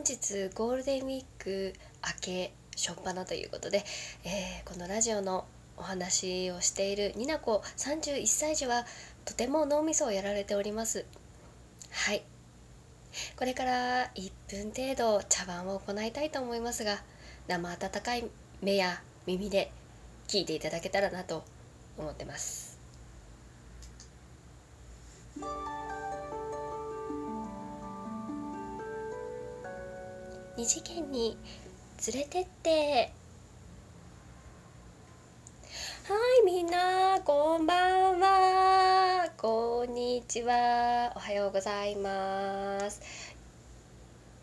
[0.00, 3.84] 本日ゴールデンウィーク明け初っ端ということで、
[4.24, 5.44] えー、このラジオの
[5.76, 8.86] お話をしているになこ31歳児は
[9.26, 11.04] とても脳みそをやられております。
[11.90, 12.22] はい。
[13.36, 17.02] これから1分程度茶番を行いたいと思いますが
[17.46, 18.24] 生温かい
[18.62, 19.70] 目や耳で
[20.28, 21.44] 聞いていただけたらなと
[21.98, 22.80] 思ってます。
[30.56, 31.38] 二次元に
[32.12, 33.12] 連れてって。
[36.08, 39.30] はいみんなこんばんは。
[39.38, 41.12] こんにちは。
[41.14, 43.00] おはようございます。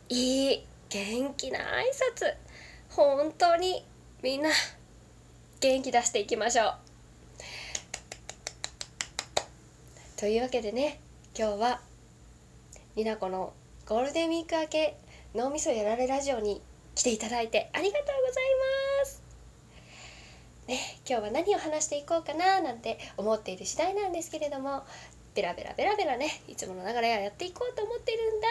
[0.07, 2.33] いい元気な挨拶。
[2.89, 3.85] 本当に
[4.23, 4.49] みんな
[5.59, 6.75] 元気出していきましょう。
[10.15, 11.01] というわけでね
[11.37, 11.81] 今日は
[12.95, 13.53] になこの
[13.85, 14.97] ゴールデンウィーク明け
[15.37, 16.63] 脳みそやられラジオに
[16.95, 18.43] 来ていただいてありがとうござい
[19.01, 19.21] ます。
[20.67, 24.83] ね今日は何を話していこうかななんて思っている次第なんですけれども
[25.35, 28.41] ベラベラベラベラねいつもの流れはやっていこうと思ってるん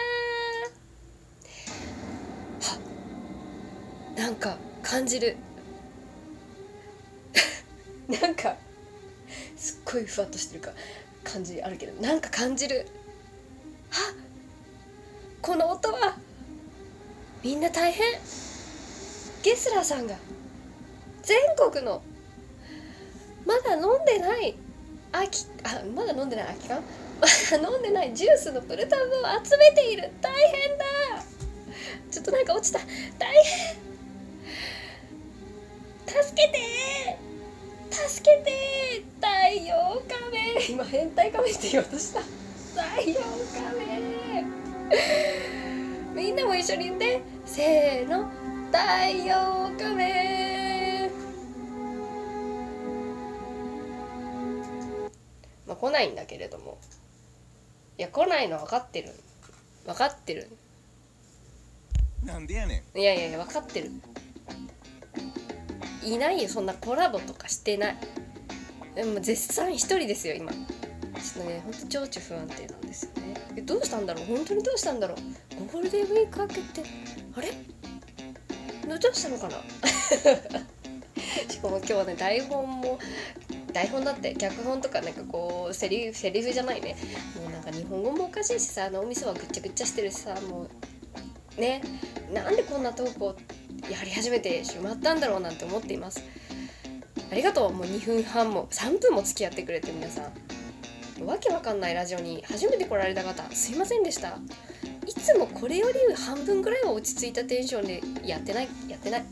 [4.15, 4.23] だ。
[4.23, 5.35] なんか感じる。
[8.07, 8.55] なんか
[9.57, 10.71] すっごいふわっとしてるか
[11.25, 12.87] 感じあるけどなんか感じる。
[13.89, 14.13] は
[15.41, 16.17] この音は
[17.47, 18.05] みんな大変？
[19.41, 20.15] ゲスラーさんが？
[21.23, 21.37] 全
[21.71, 22.01] 国の？
[23.45, 24.53] まだ飲んでない？
[25.13, 26.45] 秋あまだ飲んでない？
[26.47, 26.83] 空き缶
[27.21, 28.13] まだ飲んでない？
[28.13, 29.05] ジュースのプルタブを
[29.45, 30.11] 集めている。
[30.21, 30.83] 大変だ！
[32.11, 32.79] ちょっとなんか落ちた。
[33.17, 33.77] 大変！
[36.05, 36.59] 助けて！
[37.91, 38.51] 助けて！
[39.21, 39.27] 太
[39.65, 42.19] 陽仮面今変態仮面って言おうとした。
[42.19, 43.15] 太陽
[43.71, 44.03] 仮面
[46.13, 47.36] みんなも一緒に言って。
[47.47, 48.29] せーの
[48.67, 48.77] 太
[49.25, 51.09] 陽仮面。
[55.65, 56.77] まあ来ないんだけれども。
[57.97, 59.11] いや来ないの分かってる。
[59.85, 60.49] 分かってる。
[62.23, 63.91] なんでやねいやいやいや分かってる。
[66.03, 67.97] いないよそんなコラボとかしてない。
[68.93, 70.51] でも絶賛一人ですよ今。
[70.51, 73.33] ちょっとねほんと情緒不安定なんですよね。
[73.55, 74.25] えどうしたんだろう？
[74.25, 75.17] 本当にどうしたんだろう？
[75.71, 76.83] ゴールデンウィーク明けて
[77.37, 77.51] あれ？
[78.99, 79.57] どうしたのかな？
[81.49, 82.99] しかも今日はね台本も
[83.73, 86.95] 台本だって脚本とかなんかこうセリフセリフじゃないね。
[87.35, 90.67] もうなんか日本語もおかしいしさ脳みそはぐっちゃぐっちゃしてるしさも
[91.57, 91.81] うね
[92.33, 93.35] なんでこんなトークを
[93.89, 96.23] やり始めてしまったんだろうなんて思っています。
[97.29, 97.73] ありがとう。
[97.73, 100.21] もう2分半も3分も付き合ってくれて皆さ
[101.19, 101.25] ん。
[101.25, 104.37] わけわかんないラジオに初めて来られた方すいませんでした。
[105.07, 109.25] いつもこれより半分ぐらいは落ち着いたテンションでやってないやってない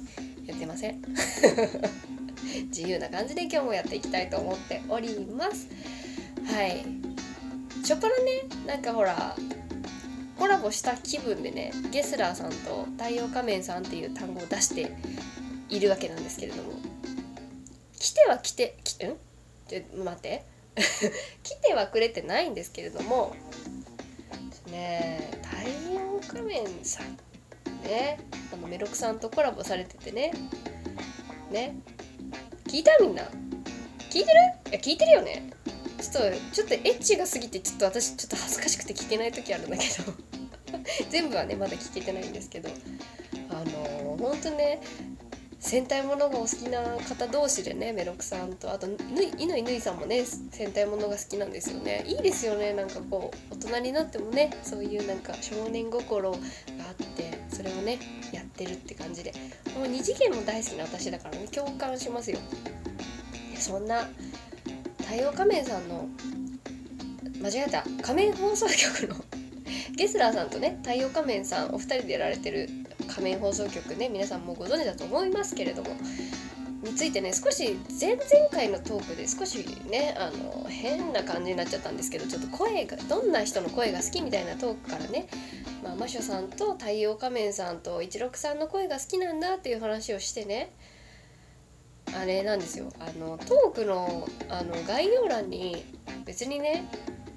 [0.46, 1.02] やってません。
[2.72, 5.68] 自由な感じで今日もやっていきたいと思っております。
[6.46, 6.86] はい。
[7.82, 9.36] 初っ端ねなんかほら
[10.40, 14.92] コラボした気分でねゲスラーさんと太陽仮面さんっていう単語を出して
[15.70, 16.74] いるわけなんですけれども。
[18.00, 19.18] 来ては来てきん？
[19.68, 20.44] ちょ待って。
[21.44, 23.36] 来てはくれてないんですけれども
[24.72, 27.18] ねえ太陽仮面さん
[27.84, 28.20] ね
[28.54, 30.32] あのメロクさんとコラボされててね。
[31.52, 31.76] ね。
[32.66, 33.24] 聞いたみんな。
[34.10, 34.26] 聞いてる？
[34.72, 35.52] いや聞いてるよね。
[36.02, 40.14] ちょっとちょっとエッチが過ぎてちょっと私ちょっと恥ずかしくて聞けない時あるんだけど。
[41.10, 42.70] 全部はねまだ聞けてないんですけど。
[43.50, 44.82] あのー、ほんとね
[45.66, 48.86] 戦隊ものがお好きな方同士でねメロクさんとあと
[49.40, 52.04] 乾ぬいさんもね戦隊ものが好きなんですよね。
[52.06, 56.40] いいですよねなんかこう大人になってもねそういうなんか少年心があ
[56.92, 57.98] ってそれをね
[58.32, 59.34] やってるって感じで。
[59.76, 62.38] もう二次元も大好きな私だからね共感しますよ。
[63.58, 64.08] そんな
[65.00, 66.08] 太陽仮面さんの
[67.42, 69.16] 間違えた仮面放送局の
[69.98, 72.70] ゲスラーさんとね太陽仮面さんお二人でやられてる
[73.16, 75.90] 仮面放送局ね皆さんもご存知だと思いますけれども
[76.84, 85.28] についてね少し前々回のトークで少しねあの変な感じになっちゃったんですけどちょっと声がどんな人の声が好きみたいなトークからね、
[85.82, 90.74] まあ、マショさんと太陽仮面さんと一六さんの声が好きなんだっていう話をしてね
[92.14, 92.92] あれなんですよ。
[93.00, 95.86] あのトークのあの概要欄に
[96.24, 96.88] 別にね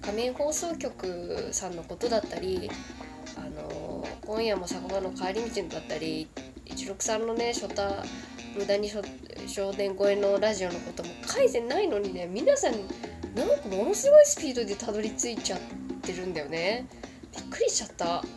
[0.02, 2.70] 仮面放送局さんのことだったり
[3.48, 6.28] あの今夜も酒場の帰り道だったり
[6.66, 7.82] 一六さんのね初太
[8.56, 8.90] 無駄に
[9.46, 12.72] 少年超えのラジオのことも書いてないのにね皆さん
[13.34, 15.60] なんかものすごいスピードでたどり着いちゃっ
[16.02, 16.86] てるんだよね。
[17.34, 18.24] びっくりしちゃった。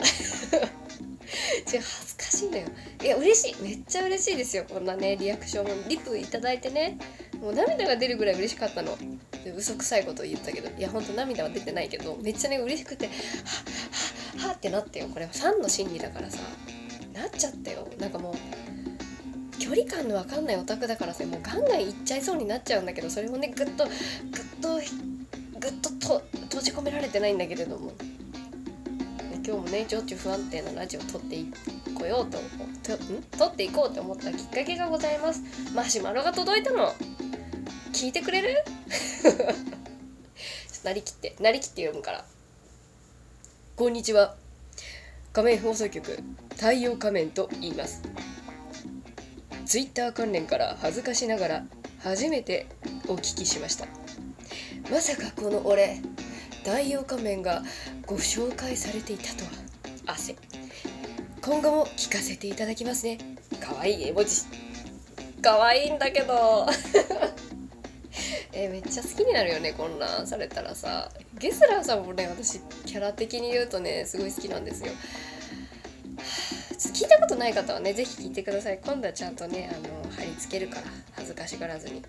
[1.74, 2.68] 違う恥ずかしいのよ。
[3.02, 3.62] いや嬉しい。
[3.64, 4.66] めっちゃ嬉しいですよ。
[4.70, 6.98] こんなねリアクションもリプいただいてね。
[7.40, 8.98] もう涙が出るぐらい嬉しかったの。
[9.44, 10.70] で嘘くさいことを言ったけど。
[10.78, 12.18] いやほんと涙は出てないけど。
[12.22, 14.01] めっちゃね嬉しくてはっはっ
[14.38, 15.08] はってなってよ。
[15.08, 16.40] これファンの心理だからさ。
[17.14, 17.88] なっちゃったよ。
[18.00, 18.36] なんかもう
[19.60, 23.94] 距離感の分かんないオタクだからさもうガンガンいっちゃいそうになっちゃうんだけどそれをねぐっとぐっ
[24.62, 24.76] と
[25.60, 27.92] ぐっとと閉じ込められてないんだけれども。
[29.44, 31.52] 今日もね情緒不安定なラジオを撮ってい
[31.96, 32.38] こようと
[32.84, 33.24] とん？
[33.40, 35.42] 撮っていこうと思ったきっかけがございます。
[35.74, 36.94] マシュマロが届いたの。
[37.92, 38.56] 聞いてくれる？
[38.88, 39.44] ちょっと
[40.86, 42.26] なりきってなりきって読むから。
[43.82, 44.36] こんにちは。
[45.34, 46.20] 仮面放送局
[46.52, 48.04] 太陽仮面と言います。
[49.66, 51.64] ツイッター関連から恥ずかしながら
[52.04, 52.68] 初めて
[53.08, 53.88] お聞きしました。
[54.92, 56.00] まさかこの俺
[56.64, 57.64] 太陽仮面が
[58.06, 59.52] ご紹介されていたとは
[60.06, 60.36] 汗。
[61.42, 63.18] 今後も聞かせていただきますね。
[63.60, 64.44] かわい絵文字。
[65.42, 66.68] かわいいんだけど。
[68.54, 71.10] えめっちゃ好きになるよねこんなんされたらさ。
[71.40, 74.92] ゲスラーさんもね私キャラ的に言うとねすごい好きなんですよ。
[76.94, 78.80] 聞いたことない方はね是非聞いてください。
[78.84, 80.84] 今度はちゃんとねあの貼り付けるから
[81.14, 82.02] 恥ずかしがらずに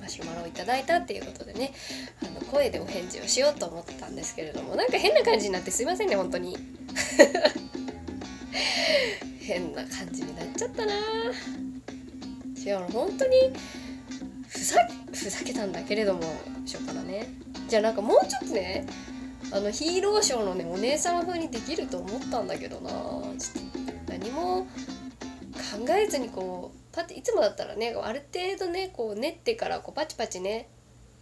[0.00, 1.72] マシュマロをいただいたっていうことでね
[2.22, 6.56] あの声でお返事をしようと思ってたんですけれどもなんか変な感じになってすいませんね本当に。
[9.40, 10.94] 変な感じになっちゃったな。
[12.58, 13.52] 違う本当に
[14.48, 16.22] ふざふざけたんだけれども
[16.64, 17.28] しょうからね。
[17.68, 18.86] じゃあなんかもうちょっとね
[19.52, 22.90] あのヒーローショーのねお姉さん風にできると思ったんだけどな。
[22.90, 24.66] ちょっと何も
[25.54, 30.68] 考えずにこうパッていつもだったらねある程度ねこう練ってからこうパチパチね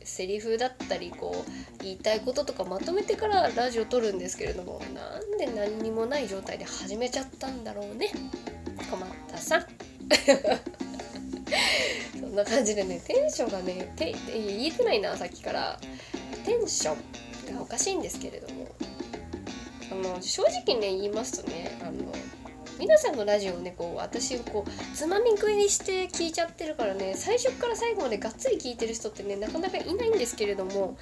[0.02, 8.12] セリフだったりこう言いたいこととかまとめてからラジオ撮るんですけれどもなんで何にもない状態で始めちゃったんだろうね。
[8.88, 9.66] 困ったさ
[12.36, 15.80] な感じでねテンションがねて言えてないなさっきから。
[16.44, 18.68] テンションがおかしいんですけれども。
[19.90, 21.92] あの正直ね言いますとねあの
[22.78, 30.96] 皆さんのラジオをねこう私をこうつまみ食いにして聞いちゃってるからね最初から最後までがっつり聞いてる人ってねなかなかいないんですけれども。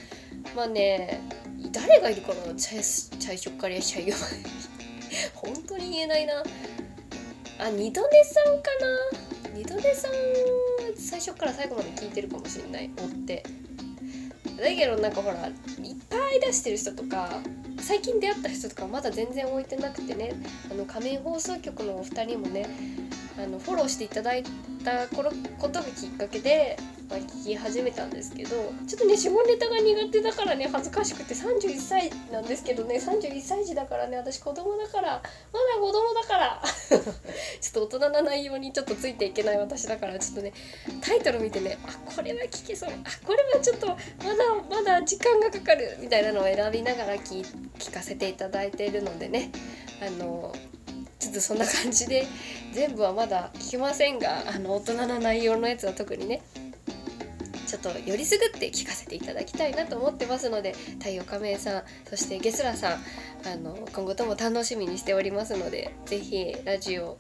[0.55, 1.21] まあね
[1.73, 4.37] 誰がいるかな最最初から最後まで
[5.35, 6.43] 本当に言えないな。
[7.59, 9.55] あ二度寝さんかな。
[9.55, 10.13] 二度寝さん
[11.05, 13.45] 最初から最後まで聞いてるかもしれない追って。
[14.57, 15.55] だけどなんかほらいっ
[16.09, 17.29] ぱい出してる人とか
[17.79, 20.33] 最近出会った人とかまだ全然置いてなくてね。
[20.71, 22.67] あの仮面放送局のお二人もね
[23.37, 24.45] あのフォローしていただい
[24.85, 25.25] たこ
[25.69, 26.77] とがきっかけで、
[27.09, 28.51] まあ、聞き始めたんですけど
[28.87, 35.23] ちょっとね下ネタが苦手だからね恥ずかしくて31歳なんですけどね31歳児だからね私子供だから
[35.53, 36.63] まだ子供だから
[37.61, 40.53] ちょっと大人な内容にちょっとついていけない私だからちょっとね
[41.01, 43.99] タイトル見てねあこれは聞けそうあこれはちょっとまだ
[44.71, 47.45] まだ時間がかかるみたいなのを選びながら聞
[47.79, 49.51] 聞かせていただいているのでね
[50.01, 50.55] あの
[51.25, 52.27] ちょっとそんな感じで
[52.73, 56.43] 全部はまだ聞けませんがあの大人な内容のやつは特にね
[57.67, 67.17] ちょっとよりすぐって聞かせていただきたいなと思ってますので太陽仮面さんそしてゲスラさんあの今後とも楽しみにしておりますので是非ラジオ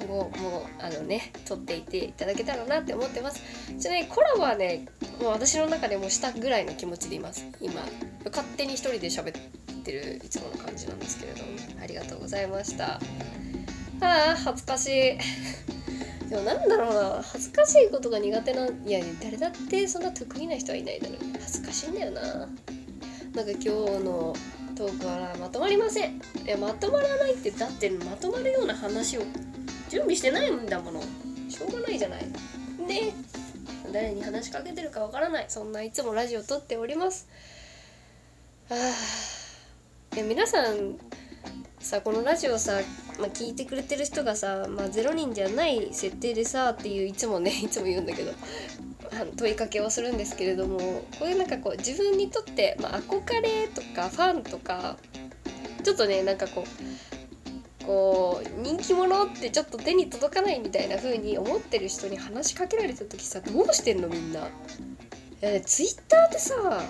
[0.00, 3.40] 今後もあのね撮っていていただけたらなって思ってます。
[3.78, 4.86] ちなみにコラボはね
[5.20, 7.46] もう私の中でもしたぐらいの気持ちでいます。
[7.60, 7.82] 今
[8.24, 9.34] 勝手に一人で喋
[9.88, 11.50] てるいつもの感じなんですけれども
[11.82, 13.00] ありがとうございました。
[14.00, 15.18] ああ恥ずかしい。
[16.28, 21.18] でもなんだろうな恥ずかしいことが苦手ないや誰だってそんな得意な人はいないだろう。
[21.40, 22.22] 恥ずかしいんだよな。
[22.22, 22.50] なんか
[23.34, 24.36] 今日の
[24.76, 26.20] トークはまとまりません。
[26.44, 29.22] いやまとまらないってだってまとまるような話を
[29.88, 31.00] 準備してないんだもの。
[31.48, 32.26] しょうがないじゃない。
[32.86, 33.14] ね。
[33.90, 35.46] 誰に話しかけてるかわからない。
[35.48, 37.26] そんないつもラジオ撮っております。
[38.70, 39.37] ああ
[40.22, 40.98] 皆さん
[41.78, 42.80] さこのラジオさ、
[43.18, 48.32] まあ、聞いてくれてる人がさ、まあ、0人じゃない設定でさっていういつもね いつも言うんだけど
[49.36, 50.78] 問いかけをするんですけれども
[51.18, 54.98] こういうなんかこう自分にとって、まあ、憧れとかファンとか
[55.84, 56.64] ちょっとねなんかこ
[57.82, 64.48] うこう人気者ってちょっと手に届かないみたいな風に思ってる人に話しかけられた時さどうしてんのみんな？
[65.64, 66.82] ツイッターってさ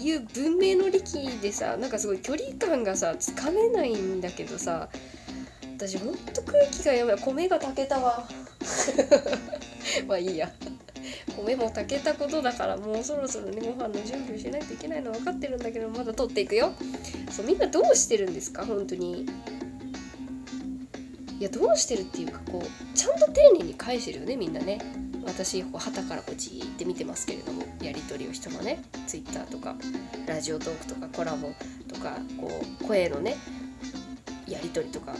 [0.00, 4.88] いう文明の利器でさなんかすごい距離感がさつかめないんだけどさ
[5.76, 8.28] 私ほんと空気が読め米が炊けたわ。
[10.06, 10.52] まあいいや。
[11.36, 16.72] 米も炊けたことだからもうそろそろねご飯の準備をしないといけないの分かってるんだけどまだ取っていくよ。
[17.30, 18.66] そうみんなどうしてるんですか？
[18.66, 19.26] 本当に。
[21.38, 24.78] いやどうしてるっていうかこうちゃんと丁寧に返してるよねみんなね。
[25.30, 29.76] 私こう旗からこうじーって見てますけれどもやり取りを人のね Twitter とか
[30.26, 31.52] ラジオトークとかコラボ
[31.88, 32.50] とかこ
[32.82, 33.36] う声のね
[34.46, 35.14] やり取りとか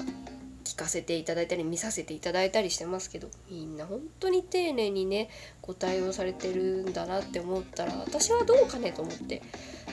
[0.64, 5.28] 聞かせていただいたり見させていただいたりしてますけどみんな本当に丁寧にね
[5.62, 9.42] ご対応されてるんだなって思ったら私はどうかねと思って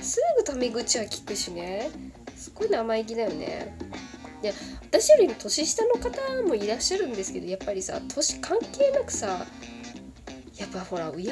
[0.01, 1.89] すぐタメ口は聞くしね
[2.35, 3.75] すごい生意気だよね。
[4.41, 9.45] で私より年下の方もいらっしゃるんですけどやっぱりさ年関係なくさ
[10.57, 11.23] やっぱほら敬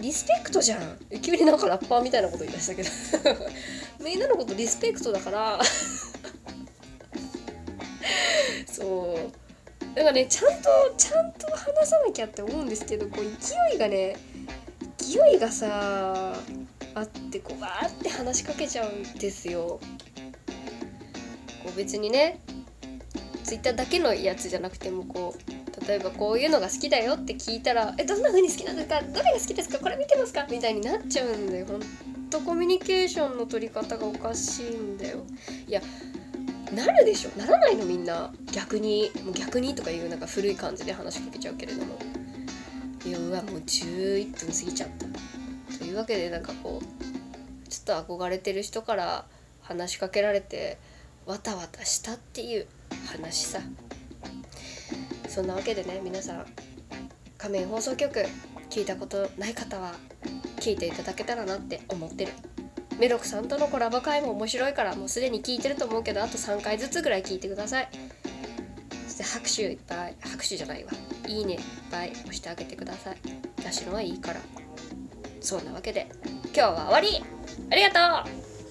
[0.00, 0.98] リスペクトじゃん。
[1.22, 2.90] 急になんかラッパーみたいなこと言い出したけど。
[4.04, 5.60] みんなのことリスペクトだから。
[8.70, 9.16] そう。
[9.94, 14.16] だからねちゃんとちゃんと話さなきゃって思うんですけどこう勢いがね
[14.98, 16.34] 勢いがさ
[16.94, 19.78] あってこうバーって話しかけちゃうんですよ。
[21.62, 22.40] こう別にね
[23.44, 25.53] ツイッターだけのやつじゃなくてもこう
[25.86, 29.78] 例えばこういうのが好きだよって聞いたら「えどんな風に好きなんですかどれが好きですか？
[29.78, 31.80] これ見てますか?」みたいになっちゃうんだよほん
[32.30, 32.40] と。
[32.40, 35.24] コミュニケーションの取り方がおかしいんだよ。
[35.68, 35.80] いや
[36.72, 37.30] なるでしょ？
[37.38, 38.32] ならないのみんな。
[38.52, 41.96] 逆にもう逆にとかいうなんか古い感じで話しかけちゃうけれども。
[43.06, 45.78] いやうわもう11分過ぎちゃった。
[45.78, 49.26] というわけでなんかこうちょっと憧れてる人から
[49.60, 50.78] 話しかけられて
[51.26, 52.66] わたわたしたっていう
[53.06, 53.60] 話さ。
[55.34, 56.46] そんなわけでね皆さん
[57.36, 58.24] 仮面放送局
[58.70, 59.94] 聞いたことない方は
[60.60, 62.32] 聞いていただけたらなって思ってる。
[63.00, 67.88] メロクさんとのコラボ会も面白いからもうすでに聞いてると思うけどあと3回ずつぐらい聞いてください。
[69.08, 70.92] そして拍手いっぱい拍手じゃないわ。
[71.26, 71.60] いいねいっ
[71.90, 73.16] ぱい押してあげてください。
[73.58, 74.40] 私のはいいから。
[75.40, 76.06] そんなわけで
[76.44, 77.24] 今日は終わり。
[77.72, 78.43] ありがとう。